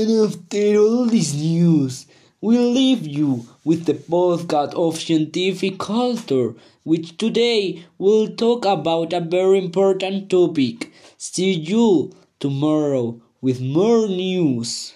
And 0.00 0.10
after 0.26 0.78
all 0.78 1.04
this 1.04 1.34
news, 1.34 2.06
we'll 2.40 2.70
leave 2.72 3.06
you 3.06 3.46
with 3.64 3.84
the 3.84 3.92
podcast 3.94 4.72
of 4.74 4.98
scientific 4.98 5.78
culture, 5.78 6.54
which 6.82 7.16
today 7.18 7.84
will 7.98 8.28
talk 8.28 8.64
about 8.64 9.12
a 9.12 9.20
very 9.20 9.58
important 9.58 10.30
topic. 10.30 10.90
See 11.18 11.52
you 11.52 12.12
tomorrow 12.40 13.20
with 13.42 13.60
more 13.60 14.08
news. 14.08 14.94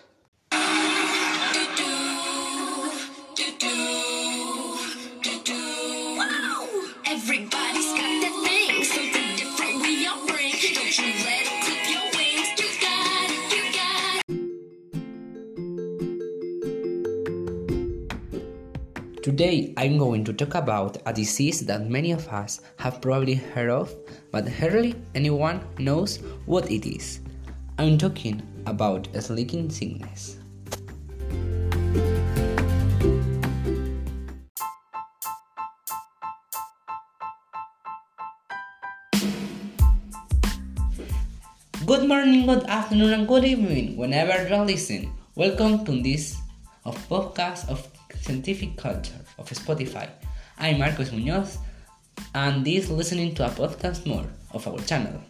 Today 19.34 19.74
I'm 19.76 19.98
going 19.98 20.22
to 20.26 20.32
talk 20.32 20.54
about 20.54 20.98
a 21.06 21.12
disease 21.12 21.66
that 21.66 21.90
many 21.90 22.12
of 22.12 22.28
us 22.28 22.60
have 22.78 23.00
probably 23.02 23.34
heard 23.34 23.68
of, 23.68 23.92
but 24.30 24.46
hardly 24.46 24.94
anyone 25.16 25.58
knows 25.76 26.22
what 26.46 26.70
it 26.70 26.86
is. 26.86 27.18
I'm 27.76 27.98
talking 27.98 28.40
about 28.66 29.08
a 29.12 29.20
sleeping 29.20 29.70
sickness. 29.70 30.36
Good 41.84 42.06
morning, 42.06 42.46
good 42.46 42.62
afternoon, 42.70 43.12
and 43.12 43.26
good 43.26 43.44
evening, 43.44 43.96
whenever 43.96 44.46
you're 44.46 44.64
listening. 44.64 45.10
Welcome 45.34 45.84
to 45.86 46.00
this 46.00 46.38
of 46.84 46.94
podcast 47.08 47.68
of 47.68 47.82
scientific 48.24 48.76
culture 48.78 49.20
of 49.38 49.50
Spotify. 49.50 50.08
I'm 50.58 50.78
Marcos 50.78 51.10
Muñoz, 51.10 51.58
and 52.34 52.64
this 52.64 52.88
listening 52.88 53.34
to 53.34 53.44
a 53.44 53.50
podcast 53.50 54.06
more 54.06 54.24
of 54.52 54.66
our 54.66 54.78
channel. 54.80 55.20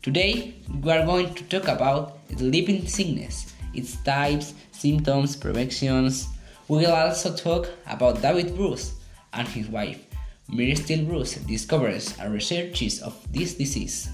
Today 0.00 0.54
we 0.82 0.90
are 0.90 1.04
going 1.04 1.34
to 1.34 1.44
talk 1.44 1.68
about 1.68 2.16
sleeping 2.38 2.86
sickness, 2.86 3.52
its 3.74 3.96
types, 4.02 4.54
symptoms, 4.72 5.36
preventions. 5.36 6.26
We 6.68 6.78
will 6.78 6.94
also 6.94 7.36
talk 7.36 7.68
about 7.86 8.22
David 8.22 8.56
Bruce 8.56 8.94
and 9.34 9.46
his 9.46 9.68
wife, 9.68 10.00
Mary 10.48 10.74
Steele 10.74 11.04
Bruce, 11.04 11.34
discoverers 11.34 12.16
and 12.18 12.32
researchers 12.32 13.02
of 13.02 13.14
this 13.30 13.54
disease. 13.54 14.08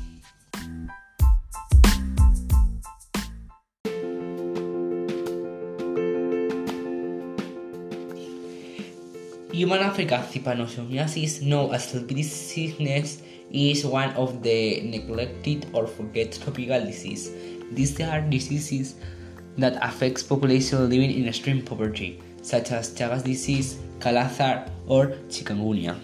Human 9.54 9.86
Africa 9.86 10.18
trypanosomiasis, 10.32 11.40
known 11.40 11.72
as 11.72 11.86
sleeping 11.86 12.24
sickness, 12.24 13.22
is 13.52 13.86
one 13.86 14.10
of 14.18 14.42
the 14.42 14.82
neglected 14.82 15.70
or 15.72 15.86
forget 15.86 16.32
tropical 16.42 16.84
diseases. 16.84 17.30
These 17.70 18.00
are 18.00 18.20
diseases 18.20 18.96
that 19.56 19.78
affects 19.80 20.24
population 20.24 20.90
living 20.90 21.12
in 21.12 21.28
extreme 21.28 21.62
poverty, 21.62 22.20
such 22.42 22.72
as 22.72 22.98
Chagas 22.98 23.22
disease, 23.22 23.78
Kala-Azar, 24.00 24.66
or 24.88 25.14
chikungunya. 25.30 25.94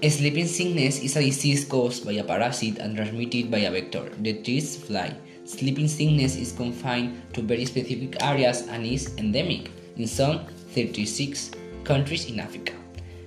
Sleeping 0.00 0.46
sickness 0.46 1.00
is 1.02 1.16
a 1.16 1.24
disease 1.24 1.64
caused 1.64 2.06
by 2.06 2.12
a 2.12 2.22
parasite 2.22 2.78
and 2.78 2.94
transmitted 2.94 3.50
by 3.50 3.58
a 3.66 3.70
vector, 3.70 4.08
the 4.22 4.32
tsetse 4.32 4.76
fly. 4.76 5.12
Sleeping 5.44 5.88
sickness 5.88 6.36
is 6.36 6.52
confined 6.52 7.20
to 7.34 7.42
very 7.42 7.64
specific 7.64 8.22
areas 8.22 8.68
and 8.68 8.86
is 8.86 9.12
endemic 9.18 9.72
in 9.96 10.06
some 10.06 10.46
36 10.70 11.50
countries 11.82 12.30
in 12.30 12.38
Africa. 12.38 12.74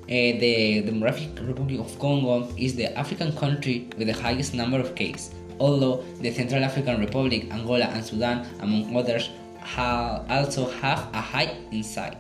Uh, 0.04 0.40
the 0.40 0.82
Democratic 0.86 1.28
Republic 1.42 1.78
of 1.78 2.00
Congo 2.00 2.48
is 2.56 2.74
the 2.74 2.98
African 2.98 3.36
country 3.36 3.90
with 3.98 4.08
the 4.08 4.14
highest 4.14 4.54
number 4.54 4.80
of 4.80 4.96
cases, 4.96 5.36
although 5.60 6.06
the 6.22 6.32
Central 6.32 6.64
African 6.64 7.02
Republic, 7.02 7.52
Angola, 7.52 7.92
and 7.92 8.02
Sudan, 8.02 8.48
among 8.62 8.96
others, 8.96 9.30
ha- 9.60 10.24
also 10.30 10.70
have 10.80 11.10
a 11.14 11.20
high 11.20 11.54
insight. 11.72 12.16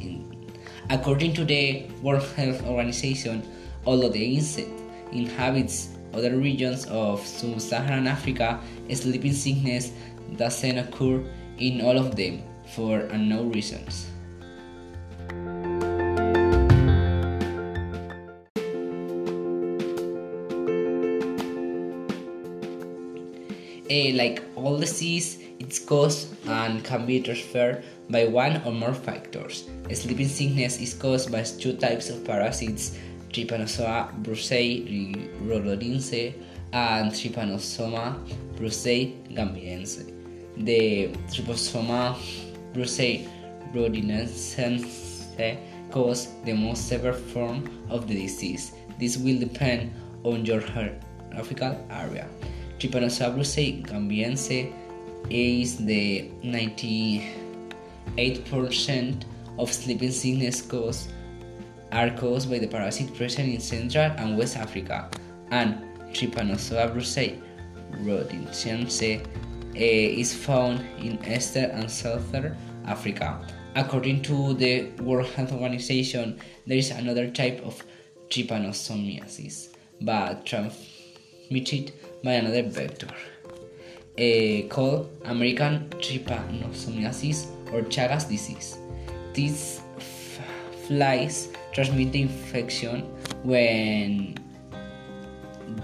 In, 0.00 0.32
according 0.88 1.34
to 1.34 1.44
the 1.44 1.84
World 2.00 2.24
Health 2.36 2.64
Organization, 2.64 3.42
although 3.86 4.08
the 4.08 4.34
insect 4.34 4.68
inhabits 5.12 5.90
other 6.12 6.36
regions 6.36 6.86
of 6.86 7.24
sub-Saharan 7.24 8.06
Africa, 8.06 8.60
sleeping 8.92 9.32
sickness 9.32 9.92
doesn't 10.36 10.78
occur 10.78 11.22
in 11.58 11.80
all 11.80 11.96
of 11.96 12.16
them 12.16 12.42
for 12.74 13.00
unknown 13.00 13.52
reasons. 13.52 14.06
Like 24.16 24.42
all 24.56 24.78
disease, 24.78 25.38
it's 25.60 25.78
caused 25.78 26.34
and 26.48 26.82
can 26.82 27.06
be 27.06 27.20
transferred 27.20 27.84
by 28.10 28.26
one 28.26 28.62
or 28.64 28.72
more 28.72 28.94
factors. 28.94 29.68
Sleeping 29.92 30.28
sickness 30.28 30.80
is 30.80 30.94
caused 30.94 31.30
by 31.30 31.42
two 31.42 31.76
types 31.76 32.08
of 32.10 32.24
parasites, 32.24 32.98
Trypanosoma 33.32 34.12
brucei 34.22 34.82
rhododinense 35.44 36.32
and 36.72 37.12
Trypanosoma 37.12 38.16
brucei 38.56 39.14
gambiense. 39.30 40.04
The 40.56 41.10
Trypanosoma 41.30 42.16
brucei 42.72 43.26
rhododinense 43.74 44.56
cause 45.90 46.28
the 46.44 46.52
most 46.52 46.88
severe 46.88 47.12
form 47.12 47.64
of 47.90 48.06
the 48.08 48.14
disease. 48.14 48.72
This 48.98 49.18
will 49.18 49.38
depend 49.38 49.92
on 50.24 50.44
your 50.44 50.60
geographical 50.60 51.76
area. 51.90 52.26
Trypanosoma 52.78 53.34
brucei 53.34 53.82
gambiense 53.82 54.72
is 55.30 55.76
the 55.78 56.30
98% 56.44 59.24
of 59.58 59.72
sleeping 59.72 60.12
sickness 60.12 60.62
caused 60.62 61.10
are 61.96 62.10
caused 62.10 62.50
by 62.50 62.58
the 62.58 62.66
parasite 62.66 63.14
present 63.16 63.48
in 63.48 63.58
Central 63.58 64.10
and 64.18 64.36
West 64.36 64.56
Africa, 64.56 65.08
and 65.50 65.82
Trypanosoma 66.12 66.92
brucei 66.92 67.40
rhododinense 68.04 69.24
is 69.74 70.34
found 70.34 70.84
in 70.98 71.18
Eastern 71.24 71.70
and 71.70 71.90
Southern 71.90 72.54
Africa. 72.86 73.40
According 73.74 74.22
to 74.22 74.54
the 74.54 74.90
World 75.00 75.28
Health 75.30 75.52
Organization, 75.52 76.38
there 76.66 76.76
is 76.76 76.90
another 76.90 77.30
type 77.30 77.64
of 77.64 77.82
trypanosomiasis, 78.28 79.68
but 80.02 80.44
transmitted 80.44 81.92
by 82.22 82.32
another 82.32 82.62
vector, 82.62 83.08
uh, 84.18 84.68
called 84.68 85.08
American 85.24 85.88
trypanosomiasis 85.96 87.46
or 87.72 87.80
Chagas 87.82 88.28
disease. 88.28 88.76
These 89.32 89.80
flies 90.86 91.48
transmit 91.76 92.10
the 92.10 92.22
infection 92.22 93.02
when 93.44 94.34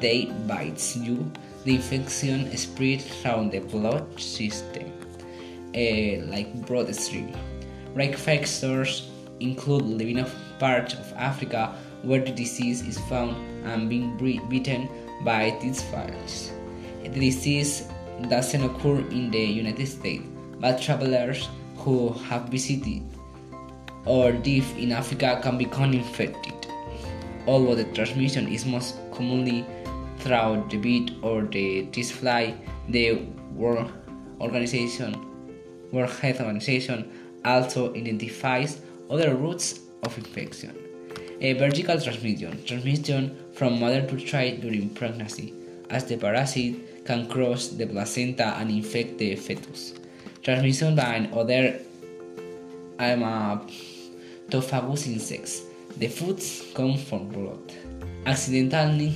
they 0.00 0.25
bites 0.48 0.97
you. 0.97 1.30
The 1.64 1.76
infection 1.76 2.48
spreads 2.56 3.04
through 3.21 3.50
the 3.50 3.60
blood 3.60 4.18
system, 4.18 4.91
uh, 5.77 6.24
like 6.33 6.48
bloodstream. 6.66 7.36
Risk 7.94 8.18
factors 8.18 9.10
include 9.41 9.83
living 9.83 10.16
in 10.16 10.27
parts 10.59 10.94
of 10.94 11.12
Africa 11.12 11.77
where 12.03 12.24
the 12.24 12.33
disease 12.33 12.80
is 12.89 12.98
found 13.10 13.36
and 13.66 13.89
being 13.91 14.16
bitten 14.48 14.89
by 15.22 15.56
these 15.60 15.83
flies. 15.83 16.50
The 17.03 17.10
disease 17.10 17.86
doesn't 18.30 18.65
occur 18.65 19.00
in 19.12 19.30
the 19.30 19.44
United 19.44 19.86
States, 19.86 20.24
but 20.59 20.80
travelers 20.80 21.50
who 21.77 22.15
have 22.30 22.48
visited 22.48 23.03
or 24.04 24.33
live 24.33 24.66
in 24.77 24.93
Africa 24.93 25.41
can 25.43 25.59
become 25.59 25.93
infected. 25.93 26.54
Although 27.47 27.75
the 27.75 27.84
transmission 27.93 28.49
is 28.49 28.65
most 28.66 28.97
commonly 29.13 29.65
through 30.19 30.65
the 30.69 30.77
bite 30.78 31.13
or 31.22 31.43
the 31.43 31.87
tsetse 31.87 32.10
fly, 32.10 32.54
the 32.89 33.15
World 33.54 33.91
Organization, 34.41 35.15
World 35.91 36.10
Health 36.10 36.41
Organization, 36.41 37.10
also 37.45 37.95
identifies 37.95 38.81
other 39.10 39.34
routes 39.34 39.81
of 40.03 40.16
infection. 40.19 40.77
A 41.41 41.54
vertical 41.54 42.01
transmission, 42.01 42.65
transmission 42.65 43.37
from 43.53 43.81
mother 43.81 44.07
to 44.07 44.16
child 44.16 44.60
during 44.60 44.91
pregnancy, 44.91 45.53
as 45.91 46.04
the 46.04 46.16
parasite 46.16 47.04
can 47.04 47.28
cross 47.28 47.69
the 47.69 47.87
placenta 47.87 48.54
and 48.59 48.71
infect 48.71 49.19
the 49.19 49.34
fetus. 49.34 49.95
Transmission 50.43 50.95
by 50.95 51.28
other 51.34 51.81
Hematophagous 54.53 55.07
insects. 55.07 55.63
The 55.97 56.09
foods 56.09 56.63
come 56.75 56.99
from 56.99 57.28
blood. 57.28 57.72
accidentally 58.27 59.09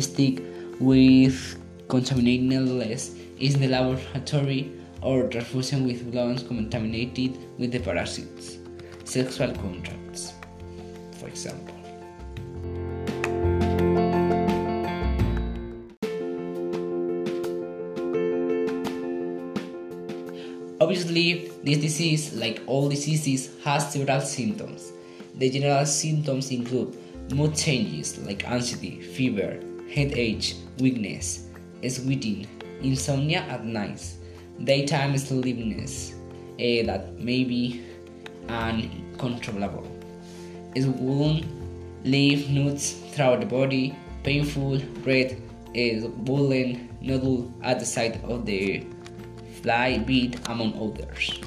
stick 0.00 0.42
with 0.78 1.38
contaminated 1.88 2.44
needles 2.44 3.14
in 3.38 3.58
the 3.58 3.68
laboratory 3.68 4.70
or 5.00 5.28
transfusion 5.28 5.86
with 5.86 6.12
blood 6.12 6.46
contaminated 6.46 7.38
with 7.58 7.72
the 7.72 7.78
parasites. 7.78 8.58
Sexual 9.04 9.52
contracts, 9.54 10.34
for 11.18 11.28
example. 11.28 11.75
This 21.66 21.78
disease, 21.78 22.32
like 22.32 22.62
all 22.68 22.88
diseases, 22.88 23.50
has 23.64 23.92
several 23.92 24.20
symptoms. 24.20 24.92
The 25.34 25.50
general 25.50 25.84
symptoms 25.84 26.52
include 26.52 26.96
mood 27.34 27.56
changes 27.56 28.18
like 28.18 28.48
anxiety, 28.48 29.00
fever, 29.00 29.58
headache, 29.92 30.54
weakness, 30.78 31.48
sweating, 31.88 32.46
insomnia 32.82 33.40
at 33.48 33.64
night, 33.64 34.00
daytime 34.62 35.18
sleepiness 35.18 36.14
eh, 36.60 36.84
that 36.84 37.18
may 37.18 37.42
be 37.42 37.82
uncontrollable, 38.48 39.90
swollen 40.80 41.44
lymph 42.04 42.48
nodes 42.48 42.92
throughout 43.10 43.40
the 43.40 43.46
body, 43.46 43.92
painful 44.22 44.78
red 45.04 45.42
eh, 45.74 45.98
swollen 46.00 46.96
nodule 47.00 47.52
at 47.64 47.80
the 47.80 47.84
side 47.84 48.20
of 48.22 48.46
the 48.46 48.86
fly 49.62 49.98
beat, 49.98 50.38
among 50.48 50.72
others. 50.78 51.40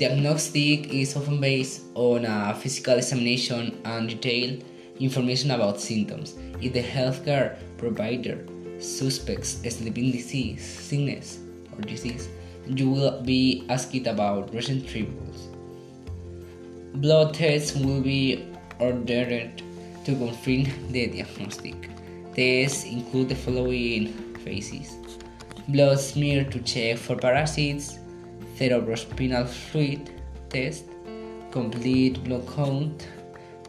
Diagnostic 0.00 0.94
is 0.94 1.14
often 1.14 1.42
based 1.42 1.82
on 1.94 2.24
a 2.24 2.54
physical 2.54 2.94
examination 2.94 3.78
and 3.84 4.08
detailed 4.08 4.64
information 4.98 5.50
about 5.50 5.78
symptoms. 5.78 6.36
If 6.62 6.72
the 6.72 6.82
healthcare 6.82 7.58
provider 7.76 8.38
suspects 8.78 9.60
a 9.62 9.70
sleeping 9.70 10.10
disease, 10.10 10.64
sickness, 10.64 11.40
or 11.76 11.82
disease, 11.82 12.30
you 12.66 12.88
will 12.88 13.20
be 13.20 13.66
asked 13.68 14.06
about 14.06 14.54
recent 14.54 14.88
triples. 14.88 15.48
Blood 16.94 17.34
tests 17.34 17.76
will 17.76 18.00
be 18.00 18.48
ordered 18.78 19.62
to 20.06 20.14
confirm 20.14 20.64
the 20.92 21.08
diagnostic. 21.08 21.90
Tests 22.34 22.84
include 22.84 23.28
the 23.28 23.34
following 23.34 24.14
phases 24.46 24.96
blood 25.68 26.00
smear 26.00 26.44
to 26.44 26.58
check 26.60 26.96
for 26.98 27.16
parasites, 27.16 27.99
cerebrospinal 28.60 29.48
fluid 29.48 30.12
test, 30.50 30.84
complete 31.50 32.22
blood 32.24 32.44
count, 32.54 33.08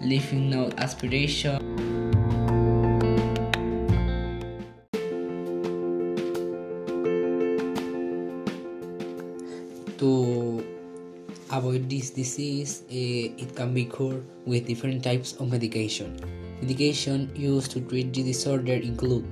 lymph 0.01 0.33
node 0.33 0.75
aspiration. 0.75 1.63
To 9.95 10.59
avoid 11.55 11.87
this 11.87 12.09
disease, 12.09 12.83
eh, 12.91 13.31
it 13.39 13.55
can 13.55 13.73
be 13.73 13.85
cured 13.85 14.25
with 14.45 14.67
different 14.67 15.05
types 15.05 15.39
of 15.39 15.47
medication. 15.47 16.19
Medication 16.59 17.31
used 17.33 17.71
to 17.71 17.79
treat 17.79 18.11
the 18.11 18.23
disorder 18.23 18.73
include 18.73 19.23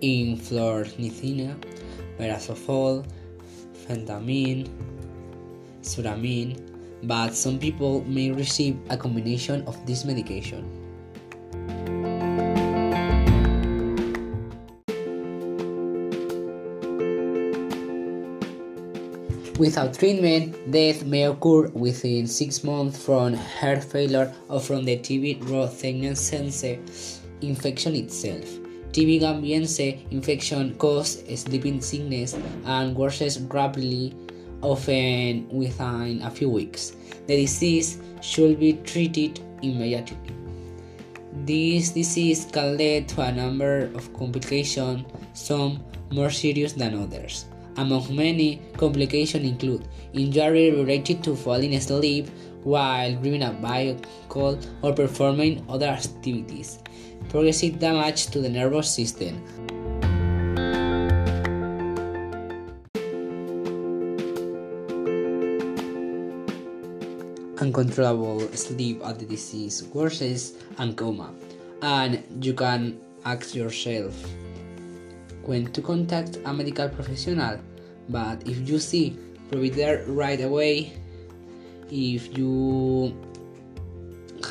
inflorescina, 0.00 1.58
merazofol, 2.20 3.02
phentamine, 3.82 4.70
suramine, 5.82 6.58
but 7.04 7.34
some 7.34 7.58
people 7.58 8.02
may 8.04 8.30
receive 8.30 8.78
a 8.90 8.96
combination 8.96 9.62
of 9.66 9.76
this 9.86 10.04
medication. 10.04 10.82
Without 19.58 19.94
treatment, 19.94 20.56
death 20.72 21.04
may 21.04 21.24
occur 21.24 21.68
within 21.68 22.26
six 22.26 22.64
months 22.64 23.04
from 23.04 23.34
heart 23.34 23.84
failure 23.84 24.34
or 24.48 24.58
from 24.58 24.84
the 24.84 24.96
TB 24.96 25.44
rothensense 25.44 27.20
infection 27.42 27.94
itself. 27.94 28.44
TB 28.92 29.20
gambiense 29.20 30.10
infection 30.10 30.74
causes 30.74 31.40
sleeping 31.40 31.80
sickness 31.80 32.34
and 32.64 32.96
worsens 32.96 33.38
rapidly, 33.52 34.14
often 34.62 35.48
within 35.50 36.22
a 36.22 36.30
few 36.30 36.48
weeks. 36.48 36.96
The 37.26 37.36
disease 37.36 37.98
should 38.20 38.58
be 38.58 38.74
treated 38.84 39.40
immediately. 39.62 40.16
This 41.44 41.90
disease 41.90 42.46
can 42.50 42.76
lead 42.76 43.08
to 43.08 43.22
a 43.22 43.32
number 43.32 43.90
of 43.94 44.12
complications, 44.14 45.04
some 45.34 45.82
more 46.10 46.30
serious 46.30 46.72
than 46.74 46.94
others. 46.94 47.46
Among 47.76 48.14
many 48.14 48.60
complications 48.76 49.48
include 49.48 49.88
injury 50.12 50.70
related 50.70 51.24
to 51.24 51.34
falling 51.34 51.74
asleep 51.74 52.28
while 52.64 53.12
driving 53.14 53.42
a 53.42 53.52
vehicle 53.52 54.58
or 54.82 54.92
performing 54.92 55.64
other 55.68 55.86
activities, 55.86 56.78
progressive 57.28 57.78
damage 57.78 58.26
to 58.26 58.40
the 58.40 58.48
nervous 58.48 58.94
system, 58.94 59.42
uncontrollable 67.62 68.40
sleep 68.56 69.00
as 69.04 69.18
the 69.18 69.24
disease 69.24 69.82
worsens 69.94 70.58
and 70.78 70.96
coma. 70.96 71.32
And 71.80 72.22
you 72.44 72.54
can 72.54 73.00
ask 73.24 73.54
yourself 73.54 74.12
when 75.44 75.70
to 75.72 75.80
contact 75.80 76.38
a 76.44 76.52
medical 76.52 76.88
professional. 76.88 77.60
But 78.08 78.46
if 78.48 78.68
you 78.68 78.78
see 78.78 79.16
provider 79.50 80.04
right 80.08 80.40
away, 80.40 80.92
if 81.90 82.36
you 82.36 83.14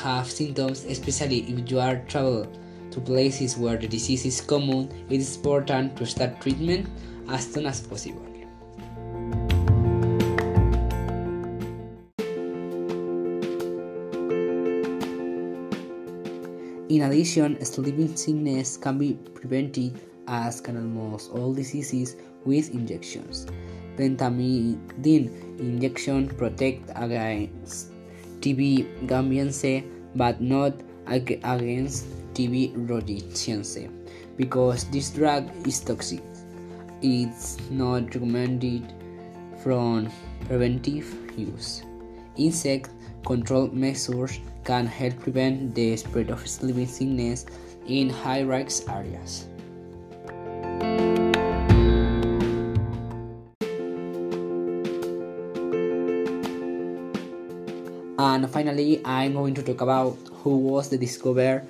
have 0.02 0.30
symptoms, 0.30 0.84
especially 0.84 1.40
if 1.52 1.70
you 1.70 1.80
are 1.80 1.96
travel 2.08 2.46
to 2.92 3.00
places 3.00 3.56
where 3.58 3.76
the 3.76 3.88
disease 3.88 4.24
is 4.24 4.40
common, 4.40 4.90
it 5.10 5.20
is 5.20 5.36
important 5.36 5.96
to 5.98 6.06
start 6.06 6.40
treatment 6.40 6.88
as 7.28 7.52
soon 7.52 7.66
as 7.66 7.80
possible. 7.80 8.31
In 16.92 17.00
addition, 17.08 17.56
sleeping 17.64 18.14
sickness 18.14 18.76
can 18.76 18.98
be 18.98 19.14
prevented 19.32 19.98
as 20.28 20.60
can 20.60 20.76
almost 20.76 21.30
all 21.30 21.54
diseases 21.54 22.16
with 22.44 22.68
injections. 22.68 23.46
Pentamidine 23.96 25.32
injection 25.58 26.28
protect 26.28 26.90
against 26.94 27.92
TB 28.40 29.08
gambiense 29.08 29.88
but 30.16 30.42
not 30.42 30.74
ag- 31.06 31.40
against 31.44 32.04
TB 32.34 32.76
rhodesiense 32.86 33.88
because 34.36 34.84
this 34.90 35.08
drug 35.16 35.48
is 35.66 35.80
toxic. 35.80 36.20
It's 37.00 37.56
not 37.70 38.14
recommended 38.14 38.92
from 39.64 40.12
preventive 40.44 41.08
use. 41.38 41.84
Insect 42.36 42.90
control 43.24 43.68
measures 43.68 44.38
can 44.64 44.86
help 44.86 45.18
prevent 45.20 45.74
the 45.74 45.96
spread 45.96 46.30
of 46.30 46.46
sleeping 46.46 46.86
sickness 46.86 47.46
in 47.86 48.08
high 48.08 48.40
risk 48.40 48.88
areas. 48.88 49.46
And 58.18 58.48
finally, 58.48 59.00
I'm 59.04 59.34
going 59.34 59.54
to 59.54 59.62
talk 59.62 59.80
about 59.80 60.16
who 60.42 60.58
was 60.58 60.88
the 60.88 60.98
discoverer 60.98 61.64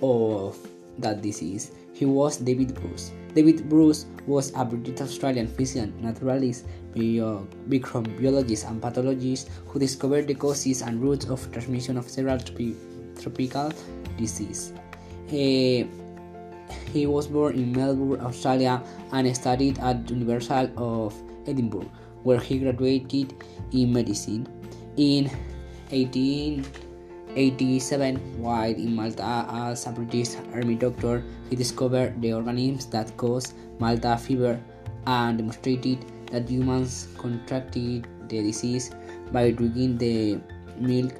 of 0.00 0.56
that 0.98 1.20
disease. 1.20 1.70
He 1.98 2.06
was 2.06 2.36
David 2.36 2.78
Bruce. 2.78 3.10
David 3.34 3.68
Bruce 3.68 4.06
was 4.24 4.52
a 4.54 4.64
British 4.64 5.00
Australian 5.00 5.48
physician, 5.48 5.92
naturalist, 6.00 6.64
microbiologist, 6.94 8.70
and 8.70 8.80
pathologist 8.80 9.50
who 9.66 9.80
discovered 9.80 10.28
the 10.28 10.34
causes 10.34 10.80
and 10.82 11.02
routes 11.02 11.26
of 11.26 11.50
transmission 11.50 11.98
of 11.98 12.08
several 12.08 12.38
tropi- 12.38 12.78
tropical 13.20 13.72
diseases. 14.16 14.72
He, 15.26 15.90
he 16.92 17.06
was 17.06 17.26
born 17.26 17.54
in 17.54 17.72
Melbourne, 17.72 18.24
Australia, 18.24 18.80
and 19.10 19.34
studied 19.34 19.80
at 19.80 20.06
the 20.06 20.14
University 20.14 20.70
of 20.76 21.12
Edinburgh, 21.48 21.90
where 22.22 22.38
he 22.38 22.60
graduated 22.60 23.34
in 23.72 23.92
medicine. 23.92 24.46
In 24.96 25.28
1887, 27.36 28.40
while 28.40 28.70
in 28.70 28.96
Malta 28.96 29.46
as 29.50 29.86
a 29.86 29.90
British 29.90 30.36
army 30.52 30.74
doctor, 30.74 31.22
he 31.50 31.56
discovered 31.56 32.20
the 32.20 32.32
organisms 32.32 32.86
that 32.86 33.16
cause 33.16 33.54
Malta 33.78 34.16
fever 34.16 34.60
and 35.06 35.38
demonstrated 35.38 36.04
that 36.32 36.48
humans 36.48 37.08
contracted 37.18 38.06
the 38.28 38.42
disease 38.42 38.90
by 39.32 39.50
drinking 39.50 39.98
the 39.98 40.40
milk 40.78 41.12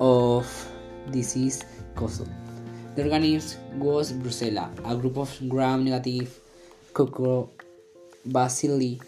of 0.00 0.68
disease 1.10 1.64
caused. 1.94 2.28
The 2.96 3.04
organism 3.04 3.78
was 3.78 4.12
Brucella, 4.12 4.70
a 4.84 4.96
group 4.96 5.18
of 5.18 5.38
gram-negative 5.48 6.40
coccobacilli, 6.92 9.00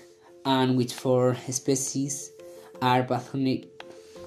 and 0.44 0.76
which 0.76 0.94
four 0.94 1.36
species 1.50 2.30
are 2.80 3.02
pathogenic, 3.02 3.77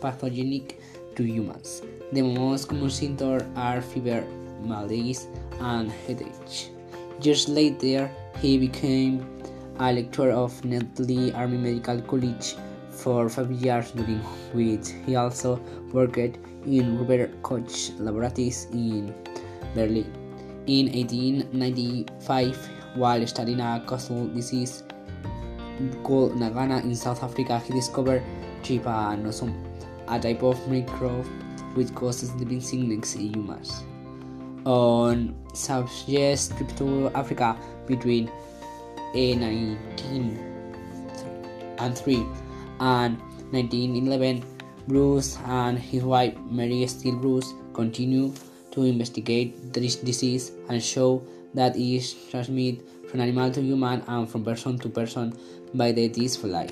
pathogenic 0.01 0.81
to 1.15 1.23
humans. 1.23 1.81
The 2.11 2.23
most 2.23 2.67
common 2.67 2.89
symptoms 2.89 3.43
are 3.55 3.81
fever, 3.81 4.25
malaise, 4.63 5.27
and 5.59 5.91
headache. 6.07 6.71
Years 7.21 7.47
later, 7.47 8.09
he 8.41 8.57
became 8.57 9.25
a 9.79 9.93
lecturer 9.93 10.31
of 10.31 10.51
Netley 10.61 11.33
Army 11.35 11.57
Medical 11.57 12.01
College 12.01 12.55
for 12.89 13.29
five 13.29 13.51
years, 13.51 13.91
during 13.91 14.19
which 14.53 14.89
he 15.05 15.15
also 15.15 15.59
worked 15.93 16.37
in 16.65 16.97
Robert 16.99 17.31
Koch 17.41 17.91
laboratories 17.97 18.67
in 18.73 19.13
Berlin. 19.73 20.05
In 20.67 20.91
1895, 20.93 22.69
while 22.95 23.25
studying 23.25 23.59
a 23.59 23.81
causal 23.85 24.27
disease 24.27 24.83
called 26.03 26.33
Nagana 26.33 26.83
in 26.83 26.95
South 26.95 27.23
Africa, 27.23 27.57
he 27.59 27.73
discovered 27.73 28.21
trypanosome, 28.61 29.53
a 30.11 30.19
type 30.19 30.43
of 30.43 30.59
microbe 30.67 31.25
which 31.73 31.93
causes 31.95 32.29
sleeping 32.31 32.61
sickness 32.61 33.15
in 33.15 33.33
humans. 33.33 33.83
On 34.65 35.33
subject 35.53 36.55
trip 36.57 36.75
to 36.77 37.09
Africa 37.15 37.57
between 37.87 38.29
a 39.15 39.35
19 39.35 40.37
and 41.79 41.97
3 41.97 42.15
and 42.79 43.17
1911, 43.51 44.43
Bruce 44.87 45.37
and 45.45 45.79
his 45.79 46.03
wife 46.03 46.37
Mary 46.49 46.85
Steele 46.87 47.15
Bruce 47.15 47.53
continue 47.73 48.33
to 48.71 48.83
investigate 48.83 49.73
this 49.73 49.95
disease 49.95 50.51
and 50.69 50.81
show 50.81 51.23
that 51.53 51.75
it 51.75 51.95
is 51.95 52.13
transmitted 52.29 52.83
from 53.09 53.21
animal 53.21 53.51
to 53.51 53.61
human 53.61 54.01
and 54.07 54.29
from 54.29 54.43
person 54.43 54.77
to 54.79 54.89
person 54.89 55.33
by 55.73 55.91
the 55.91 56.09
tsetse 56.09 56.37
fly. 56.37 56.69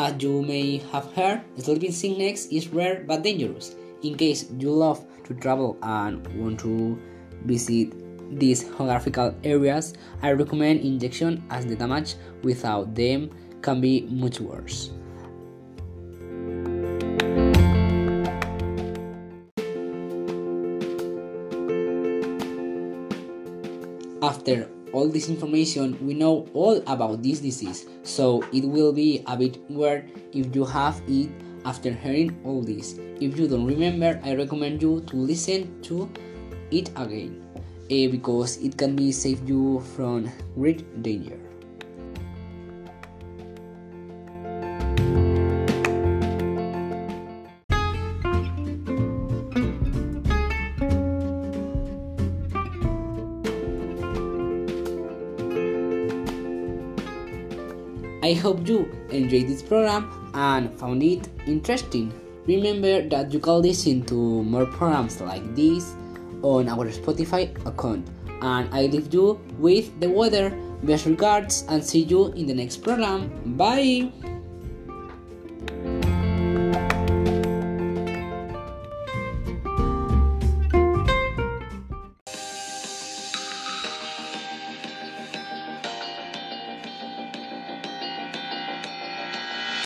As 0.00 0.16
you 0.22 0.40
may 0.40 0.78
have 0.92 1.12
heard, 1.12 1.42
sleeping 1.58 1.92
sickness 1.92 2.46
is 2.46 2.68
rare 2.72 3.04
but 3.06 3.22
dangerous. 3.22 3.76
In 4.02 4.16
case 4.16 4.46
you 4.58 4.72
love 4.72 5.04
to 5.24 5.34
travel 5.34 5.76
and 5.82 6.26
want 6.40 6.60
to 6.60 6.98
visit 7.44 7.92
these 8.40 8.64
geographical 8.64 9.34
areas, 9.44 9.92
I 10.22 10.32
recommend 10.32 10.80
injection 10.80 11.44
as 11.50 11.66
the 11.66 11.76
damage 11.76 12.14
without 12.42 12.94
them 12.94 13.28
can 13.60 13.82
be 13.82 14.08
much 14.08 14.40
worse. 14.40 14.88
After 24.22 24.66
all 24.92 25.08
this 25.08 25.28
information, 25.28 25.98
we 26.04 26.14
know 26.14 26.48
all 26.54 26.82
about 26.86 27.22
this 27.22 27.40
disease, 27.40 27.86
so 28.02 28.42
it 28.52 28.64
will 28.64 28.92
be 28.92 29.22
a 29.26 29.36
bit 29.36 29.58
weird 29.68 30.10
if 30.32 30.54
you 30.54 30.64
have 30.64 31.00
it 31.08 31.30
after 31.64 31.92
hearing 31.92 32.38
all 32.44 32.62
this. 32.62 32.98
If 33.20 33.38
you 33.38 33.48
don't 33.48 33.66
remember, 33.66 34.20
I 34.24 34.34
recommend 34.34 34.82
you 34.82 35.00
to 35.02 35.16
listen 35.16 35.80
to 35.82 36.10
it 36.70 36.90
again 36.96 37.44
eh, 37.90 38.08
because 38.08 38.58
it 38.58 38.76
can 38.76 38.96
be 38.96 39.12
save 39.12 39.48
you 39.48 39.80
from 39.94 40.30
great 40.54 41.02
danger. 41.02 41.38
Hope 58.40 58.66
you 58.66 58.88
enjoyed 59.10 59.46
this 59.46 59.62
program 59.62 60.08
and 60.34 60.72
found 60.78 61.02
it 61.02 61.28
interesting. 61.46 62.12
Remember 62.46 63.06
that 63.08 63.32
you 63.32 63.38
can 63.38 63.62
listen 63.62 64.02
to 64.06 64.42
more 64.44 64.66
programs 64.66 65.20
like 65.20 65.44
this 65.54 65.94
on 66.42 66.68
our 66.68 66.88
Spotify 66.88 67.52
account. 67.66 68.08
And 68.42 68.72
I 68.72 68.86
leave 68.86 69.12
you 69.12 69.40
with 69.58 69.92
the 70.00 70.08
weather. 70.08 70.50
Best 70.82 71.04
regards 71.04 71.64
and 71.68 71.84
see 71.84 72.04
you 72.04 72.32
in 72.32 72.46
the 72.46 72.54
next 72.54 72.78
program. 72.78 73.28
Bye! 73.56 74.29